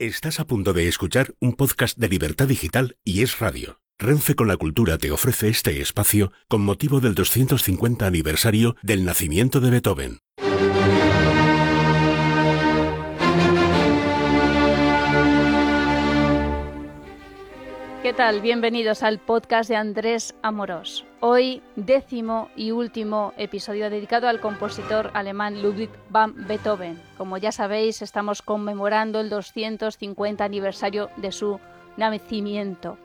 Estás 0.00 0.40
a 0.40 0.46
punto 0.46 0.72
de 0.72 0.88
escuchar 0.88 1.34
un 1.40 1.52
podcast 1.52 1.98
de 1.98 2.08
Libertad 2.08 2.48
Digital 2.48 2.96
y 3.04 3.20
Es 3.20 3.38
Radio. 3.38 3.82
Renfe 3.98 4.34
con 4.34 4.48
la 4.48 4.56
Cultura 4.56 4.96
te 4.96 5.10
ofrece 5.10 5.50
este 5.50 5.82
espacio 5.82 6.32
con 6.48 6.62
motivo 6.62 7.00
del 7.00 7.14
250 7.14 8.06
aniversario 8.06 8.76
del 8.82 9.04
nacimiento 9.04 9.60
de 9.60 9.68
Beethoven. 9.68 10.20
¿Qué 18.10 18.16
tal? 18.16 18.40
Bienvenidos 18.40 19.04
al 19.04 19.20
podcast 19.20 19.70
de 19.70 19.76
Andrés 19.76 20.34
Amorós. 20.42 21.06
Hoy, 21.20 21.62
décimo 21.76 22.50
y 22.56 22.72
último 22.72 23.32
episodio 23.36 23.88
dedicado 23.88 24.26
al 24.26 24.40
compositor 24.40 25.12
alemán 25.14 25.62
Ludwig 25.62 25.90
van 26.08 26.34
Beethoven. 26.48 27.00
Como 27.16 27.38
ya 27.38 27.52
sabéis, 27.52 28.02
estamos 28.02 28.42
conmemorando 28.42 29.20
el 29.20 29.30
250 29.30 30.42
aniversario 30.42 31.08
de 31.18 31.30
su 31.30 31.60
nacimiento. 31.96 32.98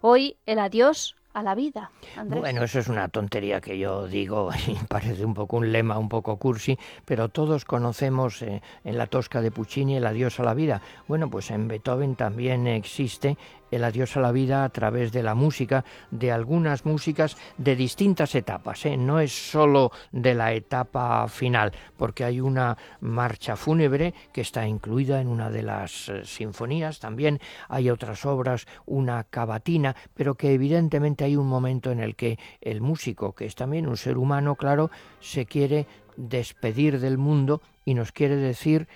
Hoy, 0.00 0.36
el 0.46 0.60
adiós 0.60 1.16
a 1.34 1.42
la 1.42 1.54
vida. 1.54 1.90
Bueno, 2.24 2.62
eso 2.62 2.78
es 2.78 2.88
una 2.88 3.08
tontería 3.08 3.60
que 3.60 3.76
yo 3.76 4.06
digo 4.06 4.50
y 4.68 4.74
parece 4.88 5.24
un 5.24 5.34
poco 5.34 5.56
un 5.56 5.72
lema, 5.72 5.98
un 5.98 6.08
poco 6.08 6.36
cursi, 6.36 6.78
pero 7.04 7.28
todos 7.28 7.64
conocemos 7.64 8.40
eh, 8.42 8.62
en 8.84 8.96
la 8.96 9.08
Tosca 9.08 9.42
de 9.42 9.50
Puccini 9.50 9.96
el 9.96 10.06
adiós 10.06 10.38
a 10.38 10.44
la 10.44 10.54
vida. 10.54 10.80
Bueno, 11.08 11.28
pues 11.28 11.50
en 11.50 11.66
Beethoven 11.66 12.14
también 12.14 12.68
existe 12.68 13.36
el 13.74 13.84
adiós 13.84 14.16
a 14.16 14.20
la 14.20 14.32
vida 14.32 14.64
a 14.64 14.68
través 14.68 15.12
de 15.12 15.22
la 15.22 15.34
música, 15.34 15.84
de 16.10 16.32
algunas 16.32 16.84
músicas 16.84 17.36
de 17.58 17.76
distintas 17.76 18.34
etapas. 18.34 18.86
¿eh? 18.86 18.96
No 18.96 19.20
es 19.20 19.32
solo 19.32 19.92
de 20.12 20.34
la 20.34 20.52
etapa 20.52 21.26
final, 21.28 21.72
porque 21.96 22.24
hay 22.24 22.40
una 22.40 22.76
marcha 23.00 23.56
fúnebre 23.56 24.14
que 24.32 24.40
está 24.40 24.66
incluida 24.66 25.20
en 25.20 25.28
una 25.28 25.50
de 25.50 25.62
las 25.62 26.08
eh, 26.08 26.24
sinfonías. 26.24 27.00
También 27.00 27.40
hay 27.68 27.90
otras 27.90 28.24
obras, 28.24 28.66
una 28.86 29.24
cavatina, 29.24 29.96
pero 30.14 30.34
que 30.34 30.52
evidentemente 30.52 31.24
hay 31.24 31.36
un 31.36 31.48
momento 31.48 31.90
en 31.90 32.00
el 32.00 32.14
que 32.14 32.38
el 32.60 32.80
músico, 32.80 33.34
que 33.34 33.46
es 33.46 33.54
también 33.54 33.88
un 33.88 33.96
ser 33.96 34.18
humano, 34.18 34.54
claro, 34.54 34.90
se 35.20 35.46
quiere 35.46 35.86
despedir 36.16 37.00
del 37.00 37.18
mundo 37.18 37.60
y 37.84 37.94
nos 37.94 38.12
quiere 38.12 38.36
decir 38.36 38.86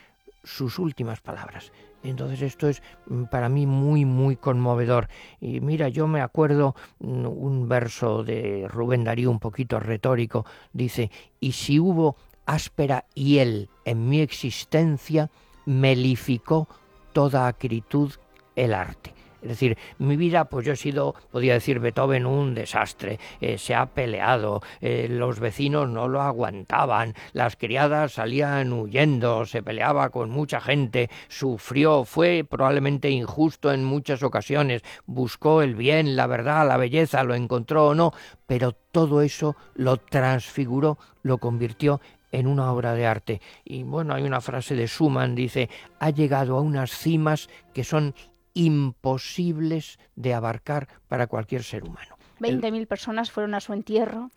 sus 0.45 0.79
últimas 0.79 1.21
palabras. 1.21 1.73
Entonces 2.03 2.43
esto 2.43 2.69
es 2.69 2.83
mm, 3.07 3.25
para 3.25 3.49
mí 3.49 3.67
muy, 3.67 4.05
muy 4.05 4.37
conmovedor. 4.37 5.09
Y 5.41 5.61
mira, 5.61 5.89
yo 5.89 6.07
me 6.07 6.21
acuerdo 6.21 6.75
mm, 7.01 7.27
un 7.27 7.69
verso 7.69 8.25
de 8.25 8.67
Rubén 8.69 9.05
Darío 9.05 9.31
un 9.31 9.41
poquito 9.41 9.81
retórico, 9.81 10.47
dice, 10.73 11.11
y 11.41 11.53
si 11.53 11.81
hubo 11.81 12.17
áspera 12.47 13.05
hiel 13.15 13.69
en 13.85 14.09
mi 14.09 14.21
existencia, 14.21 15.31
melificó 15.67 16.69
toda 17.13 17.47
acritud 17.47 18.13
el 18.57 18.73
arte. 18.75 19.18
Es 19.43 19.49
decir, 19.49 19.79
mi 19.99 20.17
vida, 20.17 20.47
pues 20.47 20.67
yo 20.67 20.73
he 20.73 20.77
sido, 20.77 21.15
podría 21.31 21.55
decir 21.55 21.79
Beethoven, 21.79 22.27
un 22.27 22.55
desastre. 22.55 23.19
Eh, 23.41 23.59
se 23.59 23.75
ha 23.75 23.87
peleado, 23.87 24.63
eh, 24.81 25.07
los 25.09 25.39
vecinos 25.39 25.89
no 25.89 26.09
lo 26.09 26.23
aguantaban, 26.23 27.15
las 27.33 27.57
criadas 27.57 28.13
salían 28.13 28.73
huyendo, 28.73 29.47
se 29.47 29.63
peleaba 29.63 30.11
con 30.11 30.31
mucha 30.31 30.61
gente, 30.61 31.09
sufrió, 31.29 32.05
fue 32.05 32.45
probablemente 32.49 33.11
injusto 33.11 33.73
en 33.73 33.85
muchas 33.85 34.23
ocasiones, 34.23 34.83
buscó 35.07 35.63
el 35.63 35.75
bien, 35.75 36.17
la 36.17 36.27
verdad, 36.27 36.67
la 36.67 36.77
belleza, 36.77 37.23
lo 37.23 37.35
encontró 37.35 37.89
o 37.89 37.95
no, 37.95 38.13
pero 38.47 38.73
todo 38.73 39.23
eso 39.23 39.57
lo 39.75 39.99
transfiguró, 39.99 40.99
lo 41.23 41.39
convirtió 41.39 42.01
en 42.33 42.47
una 42.47 42.73
obra 42.73 42.95
de 42.95 43.07
arte. 43.07 43.41
Y 43.65 43.83
bueno, 43.83 44.15
hay 44.15 44.23
una 44.23 44.41
frase 44.41 44.75
de 44.75 44.87
Schumann, 44.87 45.35
dice, 45.35 45.69
ha 45.99 46.11
llegado 46.11 46.57
a 46.57 46.61
unas 46.61 46.91
cimas 46.91 47.49
que 47.73 47.85
son 47.85 48.15
imposibles 48.59 50.01
de 50.17 50.35
abarcar 50.35 50.89
para 51.07 51.29
cualquier 51.29 51.63
ser 51.63 51.85
humano. 51.85 52.17
20.000 52.41 52.87
personas 52.87 53.31
fueron 53.31 53.55
a 53.55 53.61
su 53.61 53.73
entierro. 53.73 54.31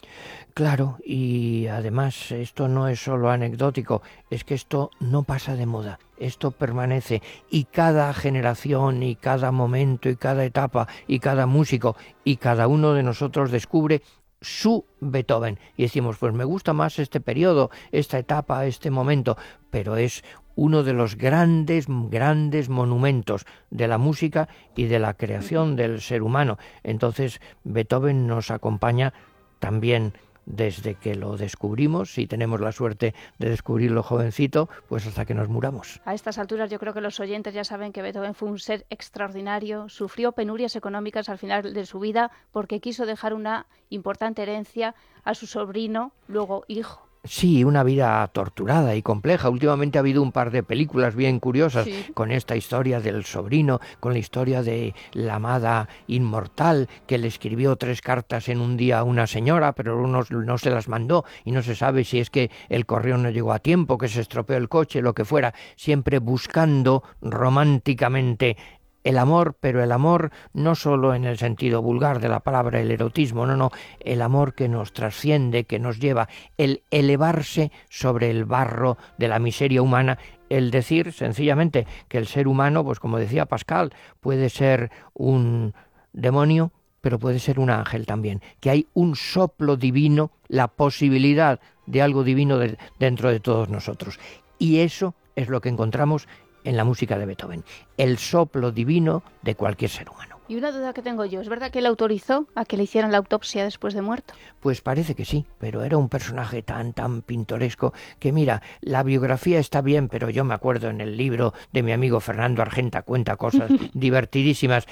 Claro, 0.53 0.97
y 1.03 1.67
además 1.67 2.31
esto 2.31 2.67
no 2.67 2.87
es 2.87 2.99
solo 3.03 3.29
anecdótico, 3.29 4.01
es 4.29 4.43
que 4.43 4.55
esto 4.55 4.91
no 4.99 5.23
pasa 5.23 5.55
de 5.55 5.65
moda, 5.65 5.99
esto 6.17 6.51
permanece 6.51 7.21
y 7.49 7.65
cada 7.65 8.13
generación 8.13 9.03
y 9.03 9.15
cada 9.15 9.51
momento 9.51 10.09
y 10.09 10.15
cada 10.15 10.45
etapa 10.45 10.87
y 11.07 11.19
cada 11.19 11.45
músico 11.45 11.95
y 12.23 12.37
cada 12.37 12.67
uno 12.67 12.93
de 12.93 13.03
nosotros 13.03 13.51
descubre 13.51 14.01
su 14.41 14.85
Beethoven 14.99 15.59
y 15.77 15.83
decimos 15.83 16.17
pues 16.17 16.33
me 16.33 16.43
gusta 16.43 16.73
más 16.73 16.99
este 16.99 17.21
periodo, 17.21 17.69
esta 17.91 18.17
etapa, 18.17 18.65
este 18.65 18.91
momento, 18.91 19.37
pero 19.69 19.95
es 19.95 20.23
uno 20.55 20.83
de 20.83 20.93
los 20.93 21.15
grandes, 21.15 21.85
grandes 21.87 22.69
monumentos 22.69 23.45
de 23.69 23.87
la 23.87 23.97
música 23.97 24.49
y 24.75 24.85
de 24.85 24.99
la 24.99 25.13
creación 25.13 25.75
del 25.75 26.01
ser 26.01 26.23
humano. 26.23 26.57
Entonces 26.83 27.39
Beethoven 27.63 28.27
nos 28.27 28.51
acompaña 28.51 29.13
también 29.59 30.13
desde 30.45 30.95
que 30.95 31.15
lo 31.15 31.37
descubrimos, 31.37 32.13
si 32.13 32.27
tenemos 32.27 32.61
la 32.61 32.71
suerte 32.71 33.13
de 33.37 33.49
descubrirlo 33.49 34.03
jovencito, 34.03 34.69
pues 34.89 35.05
hasta 35.07 35.25
que 35.25 35.33
nos 35.33 35.49
muramos. 35.49 36.01
A 36.05 36.13
estas 36.13 36.37
alturas 36.37 36.69
yo 36.69 36.79
creo 36.79 36.93
que 36.93 37.01
los 37.01 37.19
oyentes 37.19 37.53
ya 37.53 37.63
saben 37.63 37.91
que 37.93 38.01
Beethoven 38.01 38.35
fue 38.35 38.49
un 38.49 38.59
ser 38.59 38.85
extraordinario, 38.89 39.89
sufrió 39.89 40.31
penurias 40.31 40.75
económicas 40.75 41.29
al 41.29 41.37
final 41.37 41.73
de 41.73 41.85
su 41.85 41.99
vida 41.99 42.31
porque 42.51 42.79
quiso 42.79 43.05
dejar 43.05 43.33
una 43.33 43.67
importante 43.89 44.41
herencia 44.41 44.95
a 45.23 45.35
su 45.35 45.47
sobrino, 45.47 46.13
luego 46.27 46.63
hijo. 46.67 47.10
Sí, 47.23 47.63
una 47.63 47.83
vida 47.83 48.27
torturada 48.29 48.95
y 48.95 49.03
compleja. 49.03 49.49
Últimamente 49.49 49.99
ha 49.99 50.01
habido 50.01 50.23
un 50.23 50.31
par 50.31 50.49
de 50.49 50.63
películas 50.63 51.15
bien 51.15 51.39
curiosas 51.39 51.87
con 52.15 52.31
esta 52.31 52.55
historia 52.55 52.99
del 52.99 53.25
sobrino, 53.25 53.79
con 53.99 54.13
la 54.13 54.17
historia 54.19 54.63
de 54.63 54.95
la 55.13 55.35
amada 55.35 55.87
inmortal 56.07 56.89
que 57.05 57.19
le 57.19 57.27
escribió 57.27 57.75
tres 57.75 58.01
cartas 58.01 58.49
en 58.49 58.59
un 58.59 58.75
día 58.75 58.97
a 58.97 59.03
una 59.03 59.27
señora, 59.27 59.73
pero 59.73 60.01
uno 60.01 60.23
no 60.31 60.57
se 60.57 60.71
las 60.71 60.87
mandó 60.87 61.23
y 61.45 61.51
no 61.51 61.61
se 61.61 61.75
sabe 61.75 62.05
si 62.05 62.19
es 62.19 62.31
que 62.31 62.49
el 62.69 62.87
correo 62.87 63.17
no 63.17 63.29
llegó 63.29 63.53
a 63.53 63.59
tiempo, 63.59 63.99
que 63.99 64.07
se 64.07 64.21
estropeó 64.21 64.57
el 64.57 64.67
coche, 64.67 65.03
lo 65.03 65.13
que 65.13 65.23
fuera, 65.23 65.53
siempre 65.75 66.17
buscando 66.17 67.03
románticamente 67.21 68.57
el 69.03 69.17
amor, 69.17 69.55
pero 69.59 69.83
el 69.83 69.91
amor 69.91 70.31
no 70.53 70.75
solo 70.75 71.13
en 71.13 71.25
el 71.25 71.37
sentido 71.37 71.81
vulgar 71.81 72.19
de 72.19 72.29
la 72.29 72.41
palabra, 72.41 72.79
el 72.79 72.91
erotismo, 72.91 73.45
no, 73.45 73.55
no, 73.55 73.71
el 73.99 74.21
amor 74.21 74.53
que 74.53 74.69
nos 74.69 74.93
trasciende, 74.93 75.65
que 75.65 75.79
nos 75.79 75.99
lleva, 75.99 76.29
el 76.57 76.83
elevarse 76.91 77.71
sobre 77.89 78.29
el 78.29 78.45
barro 78.45 78.97
de 79.17 79.27
la 79.27 79.39
miseria 79.39 79.81
humana, 79.81 80.17
el 80.49 80.71
decir 80.71 81.13
sencillamente 81.13 81.87
que 82.07 82.17
el 82.17 82.27
ser 82.27 82.47
humano, 82.47 82.83
pues 82.83 82.99
como 82.99 83.17
decía 83.17 83.45
Pascal, 83.45 83.93
puede 84.19 84.49
ser 84.49 84.91
un 85.13 85.73
demonio, 86.13 86.71
pero 86.99 87.19
puede 87.19 87.39
ser 87.39 87.59
un 87.59 87.69
ángel 87.69 88.05
también, 88.05 88.41
que 88.59 88.69
hay 88.69 88.87
un 88.93 89.15
soplo 89.15 89.75
divino, 89.75 90.31
la 90.47 90.67
posibilidad 90.67 91.59
de 91.87 92.01
algo 92.01 92.23
divino 92.23 92.59
dentro 92.99 93.31
de 93.31 93.39
todos 93.39 93.69
nosotros. 93.69 94.19
Y 94.59 94.79
eso 94.79 95.15
es 95.35 95.49
lo 95.49 95.61
que 95.61 95.69
encontramos 95.69 96.27
en 96.63 96.77
la 96.77 96.83
música 96.83 97.17
de 97.17 97.25
Beethoven, 97.25 97.63
el 97.97 98.17
soplo 98.17 98.71
divino 98.71 99.23
de 99.41 99.55
cualquier 99.55 99.89
ser 99.89 100.09
humano. 100.09 100.31
Y 100.51 100.57
una 100.57 100.71
duda 100.71 100.91
que 100.91 101.01
tengo 101.01 101.23
yo, 101.23 101.39
¿es 101.39 101.47
verdad 101.47 101.71
que 101.71 101.79
él 101.79 101.85
autorizó 101.85 102.45
a 102.55 102.65
que 102.65 102.75
le 102.75 102.83
hicieran 102.83 103.13
la 103.13 103.19
autopsia 103.19 103.63
después 103.63 103.93
de 103.93 104.01
muerto? 104.01 104.33
Pues 104.59 104.81
parece 104.81 105.15
que 105.15 105.23
sí, 105.23 105.45
pero 105.59 105.83
era 105.83 105.95
un 105.95 106.09
personaje 106.09 106.61
tan, 106.61 106.91
tan 106.91 107.21
pintoresco 107.21 107.93
que 108.19 108.33
mira, 108.33 108.61
la 108.81 109.01
biografía 109.03 109.59
está 109.59 109.81
bien, 109.81 110.09
pero 110.09 110.29
yo 110.29 110.43
me 110.43 110.53
acuerdo 110.53 110.89
en 110.89 110.99
el 110.99 111.15
libro 111.15 111.53
de 111.71 111.83
mi 111.83 111.93
amigo 111.93 112.19
Fernando 112.19 112.61
Argenta, 112.61 113.03
cuenta 113.03 113.37
cosas 113.37 113.71
divertidísimas, 113.93 114.87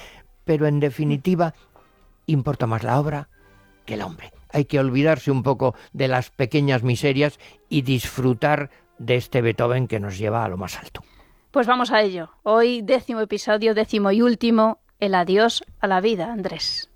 pero 0.45 0.65
en 0.65 0.79
definitiva 0.79 1.53
importa 2.25 2.65
más 2.65 2.83
la 2.83 2.97
obra 2.97 3.27
que 3.85 3.95
el 3.95 4.01
hombre. 4.01 4.31
Hay 4.53 4.63
que 4.63 4.79
olvidarse 4.79 5.29
un 5.29 5.43
poco 5.43 5.75
de 5.91 6.07
las 6.07 6.29
pequeñas 6.29 6.83
miserias 6.83 7.37
y 7.67 7.81
disfrutar 7.81 8.69
de 8.97 9.17
este 9.17 9.41
Beethoven 9.41 9.87
que 9.87 9.99
nos 9.99 10.17
lleva 10.17 10.45
a 10.45 10.47
lo 10.47 10.55
más 10.55 10.77
alto. 10.77 11.03
Pues 11.51 11.65
vamos 11.65 11.91
a 11.91 12.01
ello. 12.01 12.29
Hoy 12.43 12.83
décimo 12.83 13.21
episodio, 13.21 13.73
décimo 13.73 14.11
y 14.11 14.21
último, 14.21 14.77
el 14.99 15.15
adiós 15.15 15.63
a 15.79 15.87
la 15.87 15.99
vida, 15.99 16.31
Andrés. 16.31 16.89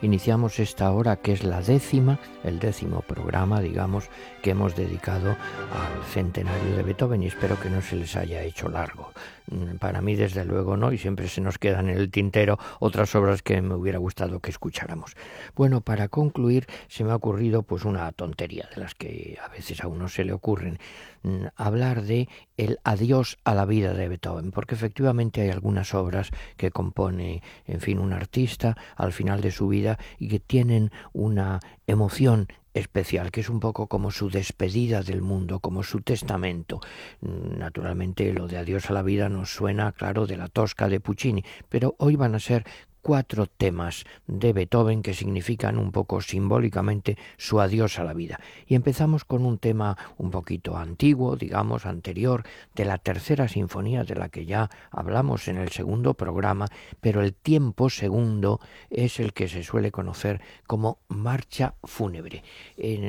Iniciamos 0.00 0.60
esta 0.60 0.92
hora 0.92 1.16
que 1.16 1.32
es 1.32 1.42
la 1.42 1.60
décima, 1.60 2.20
el 2.44 2.60
décimo 2.60 3.00
programa, 3.02 3.60
digamos, 3.60 4.10
que 4.42 4.50
hemos 4.50 4.76
dedicado 4.76 5.30
al 5.30 6.04
centenario 6.04 6.76
de 6.76 6.84
Beethoven 6.84 7.24
y 7.24 7.26
espero 7.26 7.58
que 7.58 7.68
no 7.68 7.82
se 7.82 7.96
les 7.96 8.14
haya 8.14 8.44
hecho 8.44 8.68
largo. 8.68 9.10
Mm, 9.50 9.76
para 9.78 10.00
mí 10.00 10.14
desde 10.14 10.44
luego 10.44 10.76
no, 10.76 10.92
y 10.92 10.98
siempre 10.98 11.28
se 11.28 11.40
nos 11.40 11.58
quedan 11.58 11.88
en 11.88 11.98
el 11.98 12.10
tintero 12.10 12.58
otras 12.80 13.14
obras 13.14 13.42
que 13.42 13.60
me 13.62 13.74
hubiera 13.74 13.98
gustado 13.98 14.40
que 14.40 14.50
escucháramos. 14.50 15.16
Bueno, 15.54 15.80
para 15.80 16.08
concluir, 16.08 16.66
se 16.88 17.04
me 17.04 17.12
ha 17.12 17.16
ocurrido 17.16 17.62
pues 17.62 17.84
una 17.84 18.10
tontería 18.12 18.68
de 18.74 18.80
las 18.80 18.94
que 18.94 19.38
a 19.44 19.48
veces 19.48 19.82
a 19.82 19.88
uno 19.88 20.08
se 20.08 20.24
le 20.24 20.32
ocurren. 20.32 20.78
Mm, 21.22 21.46
hablar 21.56 22.02
de 22.02 22.28
el 22.56 22.78
adiós 22.84 23.38
a 23.44 23.54
la 23.54 23.64
vida 23.64 23.92
de 23.92 24.08
Beethoven, 24.08 24.50
porque 24.52 24.74
efectivamente 24.74 25.42
hay 25.42 25.50
algunas 25.50 25.94
obras 25.94 26.30
que 26.56 26.70
compone, 26.70 27.42
en 27.66 27.80
fin, 27.80 27.98
un 27.98 28.12
artista 28.12 28.76
al 28.96 29.12
final 29.12 29.40
de 29.40 29.50
su 29.50 29.68
vida 29.68 29.98
y 30.18 30.28
que 30.28 30.40
tienen 30.40 30.90
una 31.12 31.60
emoción 31.88 32.46
especial, 32.74 33.32
que 33.32 33.40
es 33.40 33.48
un 33.48 33.58
poco 33.58 33.88
como 33.88 34.12
su 34.12 34.30
despedida 34.30 35.02
del 35.02 35.22
mundo, 35.22 35.58
como 35.58 35.82
su 35.82 36.00
testamento. 36.02 36.80
Naturalmente 37.20 38.32
lo 38.32 38.46
de 38.46 38.58
adiós 38.58 38.88
a 38.90 38.92
la 38.92 39.02
vida 39.02 39.28
nos 39.28 39.50
suena, 39.52 39.90
claro, 39.92 40.26
de 40.26 40.36
la 40.36 40.48
Tosca 40.48 40.88
de 40.88 41.00
Puccini, 41.00 41.44
pero 41.68 41.96
hoy 41.98 42.14
van 42.14 42.36
a 42.36 42.40
ser 42.40 42.64
cuatro 43.08 43.46
temas 43.46 44.04
de 44.26 44.52
Beethoven 44.52 45.00
que 45.00 45.14
significan 45.14 45.78
un 45.78 45.92
poco 45.92 46.20
simbólicamente 46.20 47.16
su 47.38 47.58
adiós 47.58 47.98
a 47.98 48.04
la 48.04 48.12
vida. 48.12 48.38
Y 48.66 48.74
empezamos 48.74 49.24
con 49.24 49.46
un 49.46 49.56
tema 49.56 49.96
un 50.18 50.30
poquito 50.30 50.76
antiguo, 50.76 51.34
digamos, 51.34 51.86
anterior, 51.86 52.44
de 52.74 52.84
la 52.84 52.98
tercera 52.98 53.48
sinfonía 53.48 54.04
de 54.04 54.14
la 54.14 54.28
que 54.28 54.44
ya 54.44 54.68
hablamos 54.90 55.48
en 55.48 55.56
el 55.56 55.70
segundo 55.70 56.12
programa, 56.12 56.66
pero 57.00 57.22
el 57.22 57.32
tiempo 57.32 57.88
segundo 57.88 58.60
es 58.90 59.20
el 59.20 59.32
que 59.32 59.48
se 59.48 59.62
suele 59.62 59.90
conocer 59.90 60.42
como 60.66 60.98
marcha 61.08 61.76
fúnebre. 61.84 62.44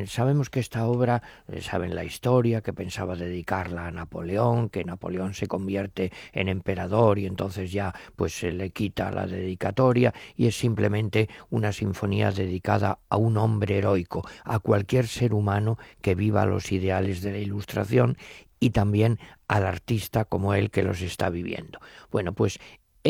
sabemos 0.07 0.49
que 0.49 0.61
esta 0.61 0.87
obra, 0.87 1.21
eh, 1.49 1.59
saben 1.59 1.93
la 1.93 2.05
historia, 2.05 2.61
que 2.61 2.71
pensaba 2.71 3.17
dedicarla 3.17 3.87
a 3.87 3.91
Napoleón, 3.91 4.69
que 4.69 4.85
Napoleón 4.85 5.33
se 5.33 5.47
convierte 5.47 6.13
en 6.31 6.47
emperador 6.47 7.19
y 7.19 7.25
entonces 7.25 7.73
ya 7.73 7.93
pues 8.15 8.31
se 8.31 8.53
le 8.53 8.69
quita 8.69 9.11
la 9.11 9.27
dedicatoria 9.27 9.88
y 10.35 10.47
es 10.47 10.55
simplemente 10.57 11.29
una 11.49 11.71
sinfonía 11.71 12.31
dedicada 12.31 12.99
a 13.09 13.17
un 13.17 13.37
hombre 13.37 13.77
heroico, 13.77 14.27
a 14.43 14.59
cualquier 14.59 15.07
ser 15.07 15.33
humano 15.33 15.77
que 16.01 16.15
viva 16.15 16.45
los 16.45 16.71
ideales 16.71 17.21
de 17.21 17.31
la 17.31 17.37
ilustración 17.39 18.17
y 18.59 18.71
también 18.71 19.19
al 19.47 19.65
artista 19.65 20.25
como 20.25 20.53
él 20.53 20.69
que 20.69 20.83
los 20.83 21.01
está 21.01 21.29
viviendo. 21.29 21.79
Bueno, 22.11 22.33
pues 22.33 22.59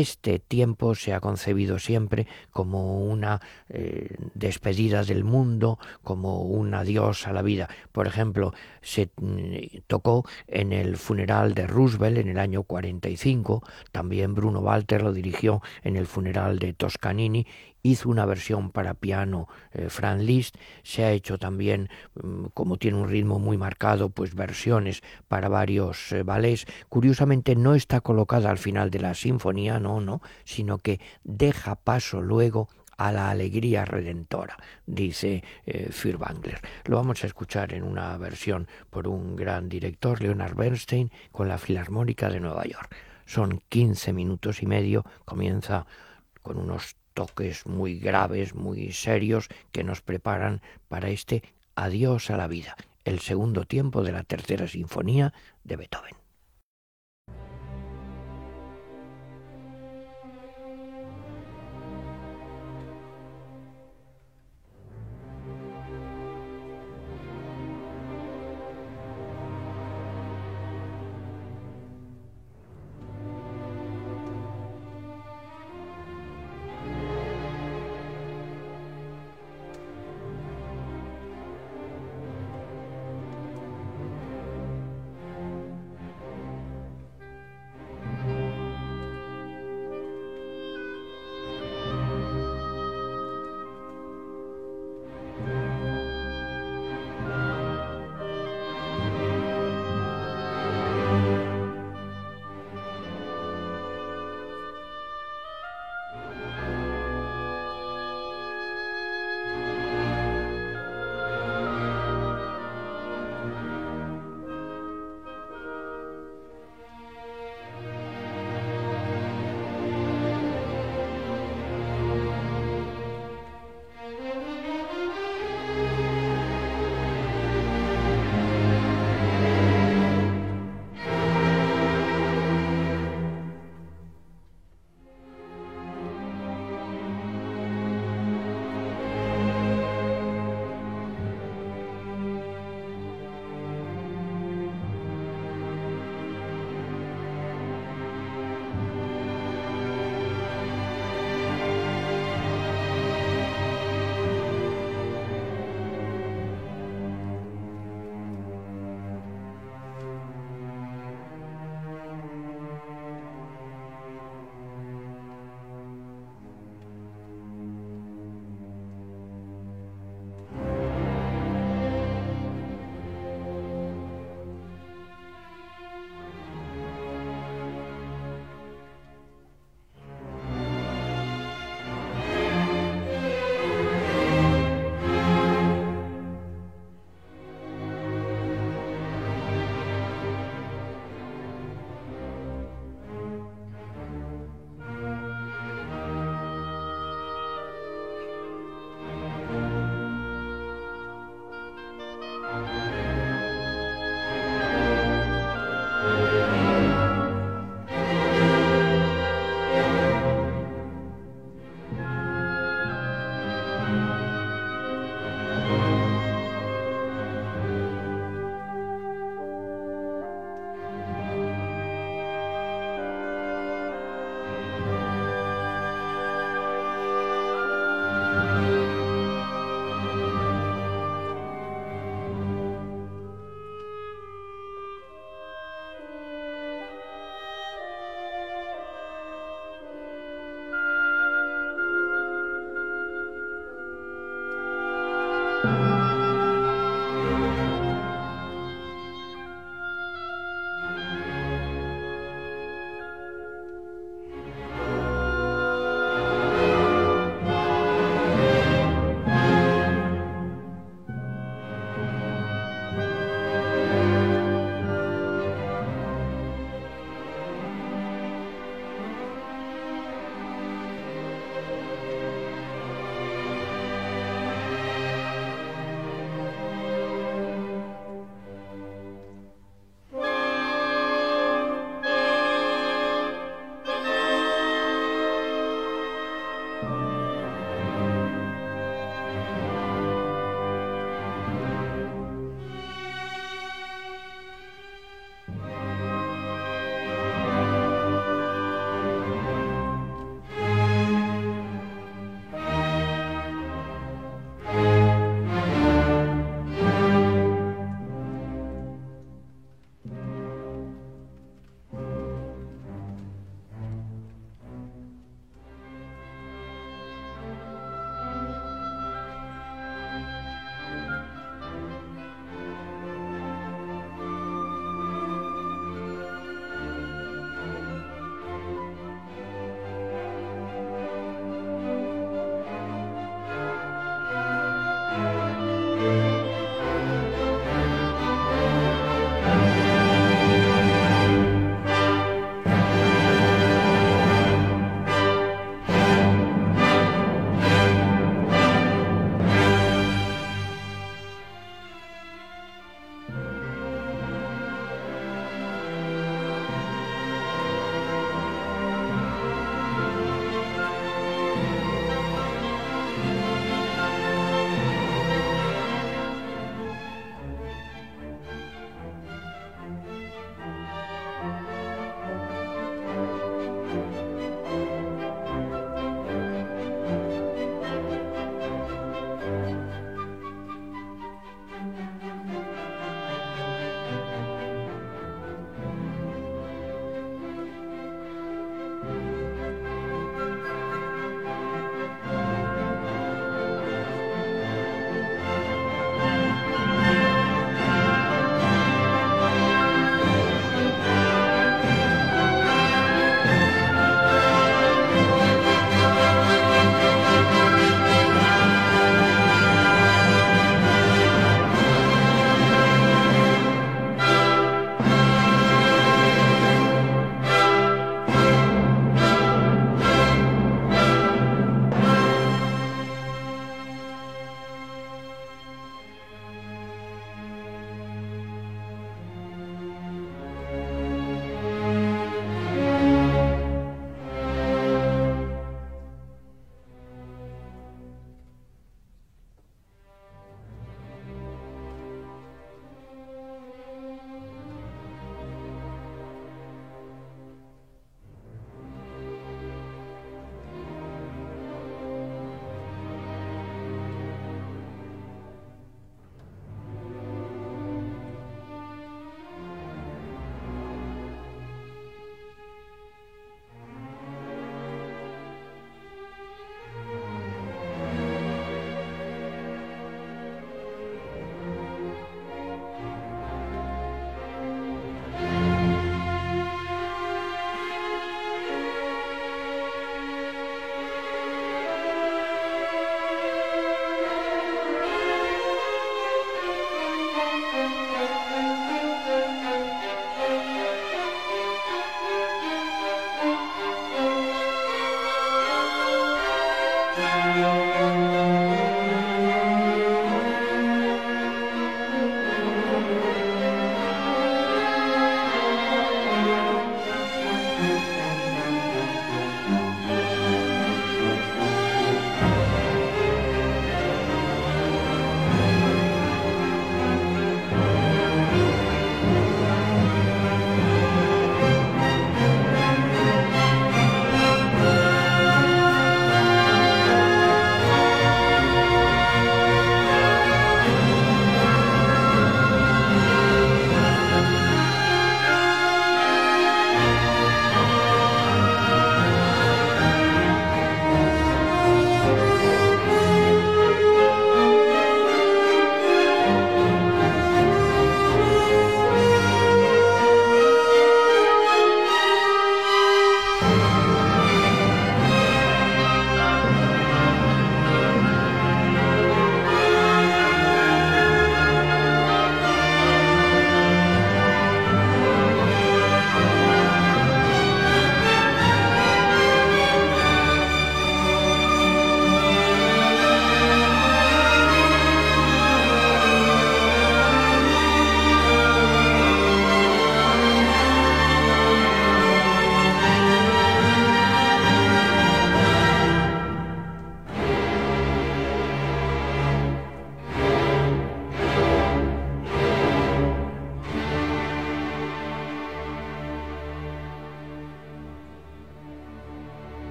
este 0.00 0.38
tiempo 0.38 0.94
se 0.94 1.14
ha 1.14 1.20
concebido 1.20 1.78
siempre 1.78 2.26
como 2.50 3.04
una 3.04 3.40
eh, 3.68 4.14
despedida 4.34 5.02
del 5.04 5.24
mundo, 5.24 5.78
como 6.02 6.42
un 6.42 6.74
adiós 6.74 7.26
a 7.26 7.32
la 7.32 7.42
vida. 7.42 7.68
Por 7.92 8.06
ejemplo, 8.06 8.52
se 8.82 9.10
mm, 9.16 9.78
tocó 9.86 10.26
en 10.48 10.72
el 10.72 10.98
funeral 10.98 11.54
de 11.54 11.66
Roosevelt 11.66 12.18
en 12.18 12.28
el 12.28 12.38
año 12.38 12.62
45, 12.62 13.62
también 13.90 14.34
Bruno 14.34 14.60
Walter 14.60 15.02
lo 15.02 15.12
dirigió 15.12 15.62
en 15.82 15.96
el 15.96 16.06
funeral 16.06 16.58
de 16.58 16.74
Toscanini 16.74 17.46
hizo 17.90 18.08
una 18.08 18.26
versión 18.26 18.70
para 18.70 18.94
piano 18.94 19.48
eh, 19.72 19.88
Franz 19.88 20.22
Liszt, 20.22 20.56
se 20.82 21.04
ha 21.04 21.12
hecho 21.12 21.38
también, 21.38 21.88
mm, 22.14 22.46
como 22.54 22.76
tiene 22.76 22.98
un 22.98 23.08
ritmo 23.08 23.38
muy 23.38 23.56
marcado, 23.56 24.10
pues 24.10 24.34
versiones 24.34 25.02
para 25.28 25.48
varios 25.48 26.12
eh, 26.12 26.22
ballets. 26.22 26.66
Curiosamente 26.88 27.56
no 27.56 27.74
está 27.74 28.00
colocada 28.00 28.50
al 28.50 28.58
final 28.58 28.90
de 28.90 29.00
la 29.00 29.14
sinfonía, 29.14 29.80
no, 29.80 30.00
no, 30.00 30.20
sino 30.44 30.78
que 30.78 31.00
deja 31.24 31.76
paso 31.76 32.20
luego 32.20 32.68
a 32.96 33.12
la 33.12 33.30
alegría 33.30 33.84
redentora, 33.84 34.56
dice 34.86 35.44
eh. 35.66 35.90
Lo 36.86 36.96
vamos 36.96 37.22
a 37.22 37.26
escuchar 37.26 37.74
en 37.74 37.82
una 37.82 38.16
versión 38.16 38.68
por 38.90 39.06
un 39.06 39.36
gran 39.36 39.68
director, 39.68 40.22
Leonard 40.22 40.54
Bernstein, 40.54 41.10
con 41.30 41.48
la 41.48 41.58
Filarmónica 41.58 42.30
de 42.30 42.40
Nueva 42.40 42.64
York. 42.64 42.94
Son 43.26 43.60
quince 43.68 44.12
minutos 44.12 44.62
y 44.62 44.66
medio, 44.66 45.04
comienza 45.24 45.86
con 46.42 46.58
unos 46.58 46.96
toques 47.16 47.64
muy 47.66 47.98
graves, 47.98 48.54
muy 48.54 48.92
serios, 48.92 49.48
que 49.72 49.82
nos 49.82 50.02
preparan 50.02 50.60
para 50.88 51.08
este 51.08 51.42
adiós 51.74 52.30
a 52.30 52.36
la 52.36 52.46
vida, 52.46 52.76
el 53.04 53.20
segundo 53.20 53.64
tiempo 53.64 54.02
de 54.02 54.12
la 54.12 54.22
tercera 54.22 54.68
sinfonía 54.68 55.32
de 55.64 55.76
Beethoven. 55.76 56.25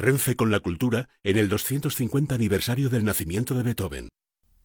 Renfe 0.00 0.34
con 0.34 0.50
la 0.50 0.60
cultura 0.60 1.10
en 1.22 1.36
el 1.36 1.50
250 1.50 2.34
aniversario 2.34 2.88
del 2.88 3.04
nacimiento 3.04 3.54
de 3.54 3.62
Beethoven. 3.62 4.08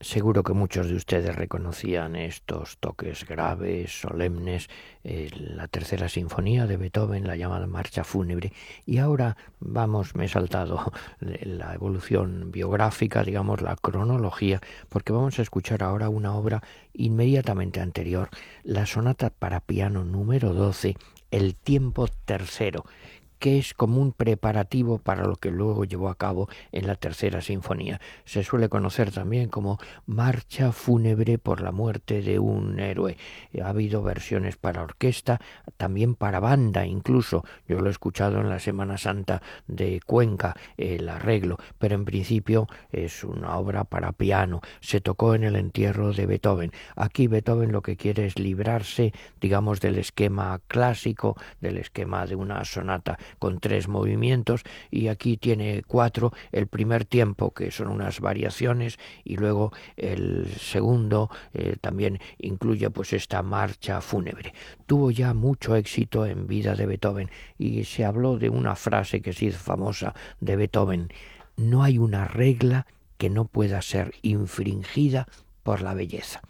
Seguro 0.00 0.42
que 0.42 0.54
muchos 0.54 0.88
de 0.88 0.94
ustedes 0.94 1.36
reconocían 1.36 2.16
estos 2.16 2.78
toques 2.78 3.26
graves, 3.26 4.00
solemnes, 4.00 4.68
eh, 5.04 5.28
la 5.34 5.68
tercera 5.68 6.08
sinfonía 6.08 6.66
de 6.66 6.78
Beethoven, 6.78 7.26
la 7.26 7.36
llamada 7.36 7.66
marcha 7.66 8.02
fúnebre. 8.02 8.54
Y 8.86 8.96
ahora 8.96 9.36
vamos, 9.60 10.14
me 10.14 10.24
he 10.24 10.28
saltado 10.28 10.90
la 11.20 11.74
evolución 11.74 12.50
biográfica, 12.50 13.22
digamos, 13.22 13.60
la 13.60 13.76
cronología, 13.76 14.62
porque 14.88 15.12
vamos 15.12 15.38
a 15.38 15.42
escuchar 15.42 15.82
ahora 15.82 16.08
una 16.08 16.34
obra 16.34 16.62
inmediatamente 16.94 17.80
anterior, 17.80 18.30
la 18.64 18.86
sonata 18.86 19.28
para 19.28 19.60
piano 19.60 20.02
número 20.02 20.54
12, 20.54 20.96
El 21.30 21.54
tiempo 21.56 22.08
tercero, 22.24 22.84
que 23.38 23.58
es 23.58 23.74
como 23.74 24.00
un 24.00 24.12
preparativo 24.12 24.98
para 24.98 25.24
lo 25.24 25.36
que 25.36 25.50
luego 25.50 25.84
llevó 25.84 26.08
a 26.08 26.16
cabo 26.16 26.48
en 26.72 26.86
la 26.86 26.94
tercera 26.94 27.40
sinfonía. 27.40 28.00
Se 28.24 28.42
suele 28.42 28.68
conocer 28.68 29.10
también 29.10 29.48
como 29.48 29.78
marcha 30.06 30.72
fúnebre 30.72 31.38
por 31.38 31.60
la 31.60 31.72
muerte 31.72 32.22
de 32.22 32.38
un 32.38 32.78
héroe. 32.78 33.16
Ha 33.62 33.68
habido 33.68 34.02
versiones 34.02 34.56
para 34.56 34.82
orquesta, 34.82 35.40
también 35.76 36.14
para 36.14 36.40
banda 36.40 36.86
incluso. 36.86 37.44
Yo 37.68 37.80
lo 37.80 37.88
he 37.88 37.90
escuchado 37.90 38.40
en 38.40 38.48
la 38.48 38.58
Semana 38.58 38.98
Santa 38.98 39.42
de 39.66 40.00
Cuenca, 40.04 40.56
el 40.76 41.08
arreglo, 41.08 41.58
pero 41.78 41.94
en 41.94 42.04
principio 42.04 42.68
es 42.92 43.24
una 43.24 43.56
obra 43.56 43.84
para 43.84 44.12
piano. 44.12 44.60
Se 44.80 45.00
tocó 45.00 45.34
en 45.34 45.44
el 45.44 45.56
entierro 45.56 46.12
de 46.12 46.26
Beethoven. 46.26 46.72
Aquí 46.94 47.26
Beethoven 47.26 47.72
lo 47.72 47.82
que 47.82 47.96
quiere 47.96 48.26
es 48.26 48.38
librarse, 48.38 49.12
digamos, 49.40 49.80
del 49.80 49.98
esquema 49.98 50.60
clásico, 50.68 51.36
del 51.60 51.78
esquema 51.78 52.26
de 52.26 52.36
una 52.36 52.64
sonata 52.64 53.18
con 53.38 53.60
tres 53.60 53.88
movimientos 53.88 54.62
y 54.90 55.08
aquí 55.08 55.36
tiene 55.36 55.82
cuatro, 55.86 56.32
el 56.52 56.66
primer 56.66 57.04
tiempo 57.04 57.52
que 57.52 57.70
son 57.70 57.88
unas 57.88 58.20
variaciones 58.20 58.98
y 59.24 59.36
luego 59.36 59.72
el 59.96 60.46
segundo 60.58 61.30
eh, 61.54 61.76
también 61.80 62.20
incluye 62.38 62.90
pues 62.90 63.12
esta 63.12 63.42
marcha 63.42 64.00
fúnebre. 64.00 64.54
Tuvo 64.86 65.10
ya 65.10 65.34
mucho 65.34 65.76
éxito 65.76 66.26
en 66.26 66.46
vida 66.46 66.74
de 66.74 66.86
Beethoven 66.86 67.30
y 67.58 67.84
se 67.84 68.04
habló 68.04 68.38
de 68.38 68.50
una 68.50 68.76
frase 68.76 69.20
que 69.20 69.32
se 69.32 69.46
hizo 69.46 69.58
famosa 69.58 70.14
de 70.40 70.56
Beethoven, 70.56 71.08
no 71.56 71.82
hay 71.82 71.98
una 71.98 72.26
regla 72.26 72.86
que 73.18 73.30
no 73.30 73.46
pueda 73.46 73.80
ser 73.82 74.14
infringida 74.22 75.26
por 75.62 75.80
la 75.82 75.94
belleza. 75.94 76.42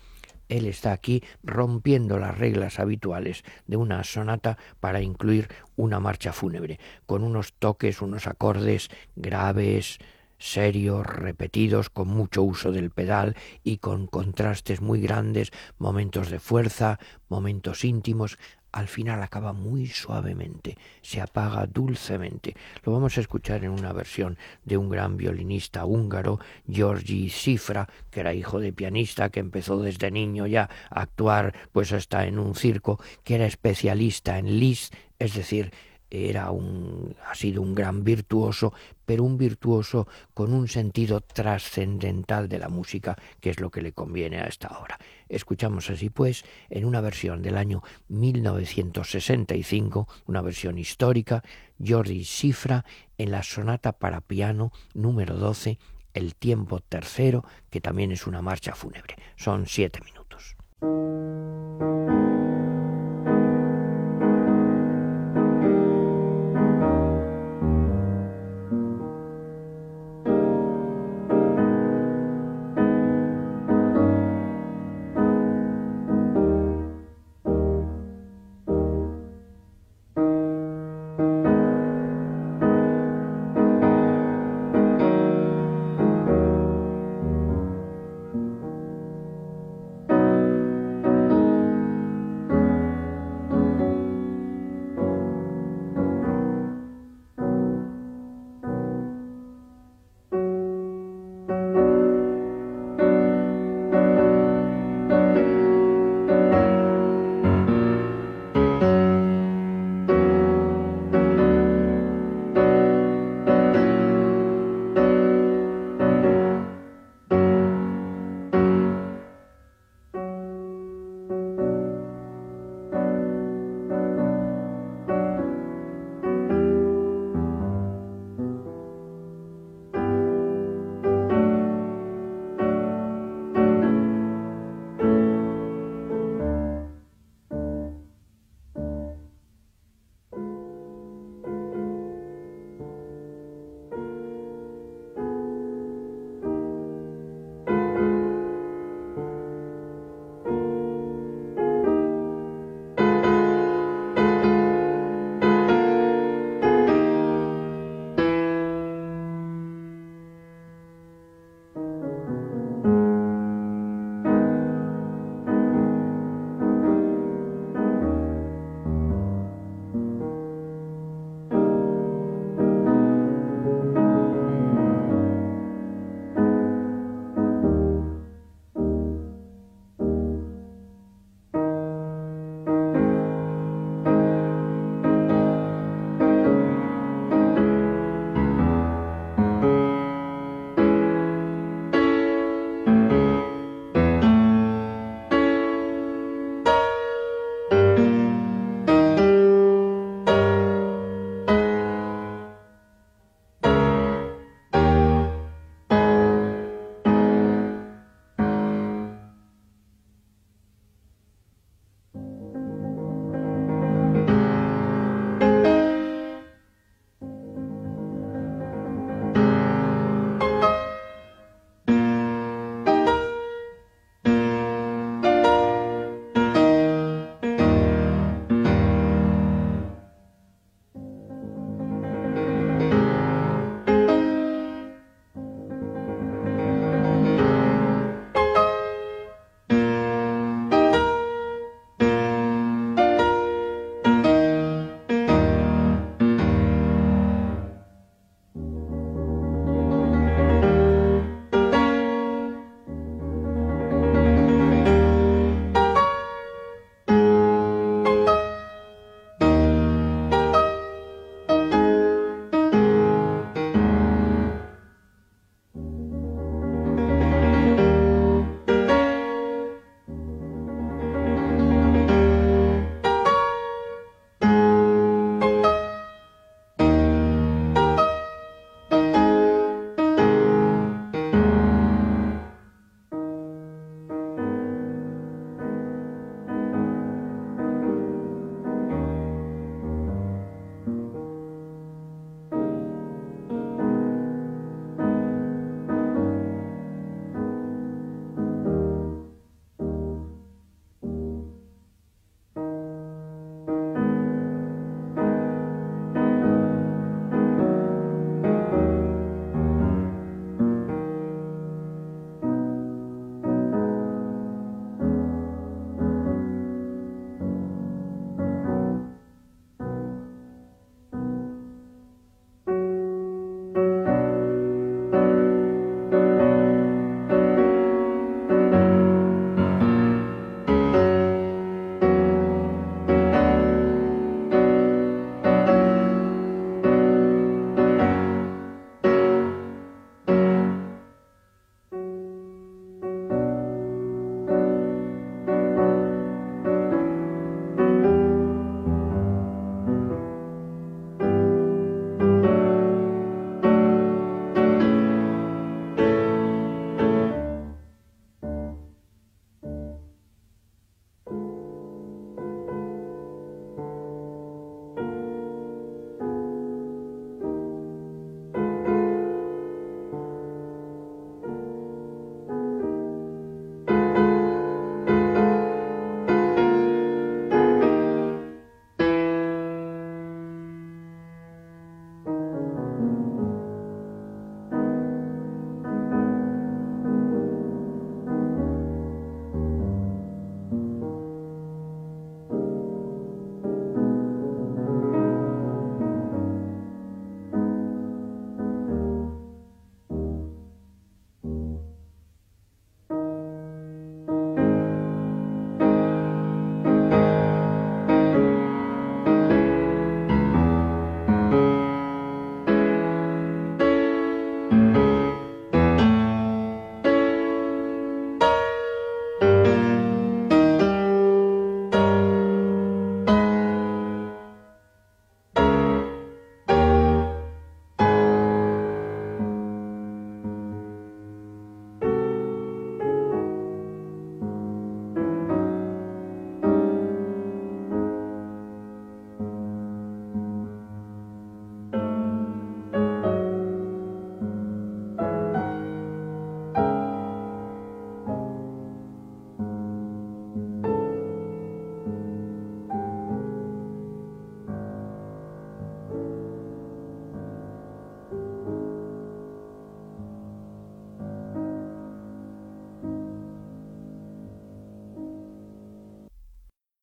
Él 0.49 0.67
está 0.67 0.93
aquí 0.93 1.23
rompiendo 1.43 2.19
las 2.19 2.37
reglas 2.39 2.79
habituales 2.79 3.45
de 3.67 3.77
una 3.77 4.05
sonata 4.05 4.59
para 4.81 5.01
incluir 5.01 5.49
una 5.77 6.01
marcha 6.01 6.33
fúnebre, 6.33 6.79
con 7.07 7.23
unos 7.23 7.53
toques, 7.55 8.01
unos 8.03 8.27
acordes 8.27 8.89
graves, 9.17 9.99
serios, 10.39 11.07
repetidos, 11.07 11.91
con 11.91 12.09
mucho 12.09 12.43
uso 12.43 12.73
del 12.73 12.91
pedal 12.91 13.37
y 13.65 13.79
con 13.79 14.07
contrastes 14.07 14.81
muy 14.81 15.01
grandes, 15.01 15.51
momentos 15.79 16.31
de 16.31 16.41
fuerza, 16.41 16.99
momentos 17.29 17.85
íntimos, 17.85 18.39
al 18.73 18.89
final 18.89 19.23
acaba 19.23 19.53
muy 19.53 19.87
suavemente, 19.87 20.77
se 21.03 21.21
apaga 21.21 21.67
dulcemente. 21.67 22.55
Lo 22.85 22.93
vamos 22.93 23.17
a 23.17 23.21
escuchar 23.21 23.65
en 23.65 23.71
una 23.71 23.93
versión 23.93 24.37
de 24.65 24.77
un 24.77 24.91
gran 24.91 25.17
violinista 25.17 25.85
húngaro, 25.85 26.41
Georgi 26.71 27.31
Sifra, 27.31 27.89
que 28.11 28.21
era 28.21 28.35
hijo 28.35 28.61
de 28.61 28.73
pianista, 28.73 29.31
que 29.31 29.41
empezó 29.41 29.81
desde 29.81 30.11
niño 30.11 30.47
ya 30.47 30.69
a 30.91 31.03
actuar 31.03 31.55
pues 31.73 31.93
hasta 31.93 32.27
en 32.27 32.39
un 32.39 32.55
circo, 32.55 33.01
que 33.25 33.37
era 33.37 33.47
especialista 33.47 34.39
en 34.39 34.61
lis, 34.61 34.91
es 35.19 35.35
decir, 35.35 35.73
era 36.11 36.51
un, 36.51 37.15
ha 37.29 37.35
sido 37.35 37.63
un 37.63 37.75
gran 37.75 38.05
virtuoso, 38.05 38.73
pero 39.05 39.25
un 39.25 39.37
virtuoso 39.37 40.07
con 40.35 40.53
un 40.53 40.69
sentido 40.69 41.21
trascendental 41.21 42.49
de 42.49 42.59
la 42.59 42.69
música, 42.69 43.17
que 43.41 43.51
es 43.51 43.61
lo 43.61 43.71
que 43.71 43.83
le 43.83 43.93
conviene 43.93 44.39
a 44.39 44.47
esta 44.47 44.79
obra. 44.79 44.99
Escuchamos 45.29 45.91
así 45.91 46.11
pues 46.11 46.45
en 46.71 46.85
una 46.85 47.01
versión 47.01 47.43
del 47.43 47.57
año 47.57 47.83
1965, 48.09 50.09
una 50.27 50.43
versión 50.43 50.79
histórica, 50.79 51.43
Jordi 51.85 52.25
Sifra 52.25 52.85
en 53.19 53.31
la 53.31 53.43
sonata 53.43 53.93
para 53.93 54.21
piano 54.21 54.73
número 54.95 55.37
12, 55.37 55.79
el 56.15 56.35
tiempo 56.35 56.81
tercero, 56.81 57.45
que 57.71 57.81
también 57.81 58.13
es 58.13 58.27
una 58.27 58.43
marcha 58.43 58.75
fúnebre. 58.75 59.17
Son 59.37 59.67
siete 59.67 60.01
minutos. 60.05 60.57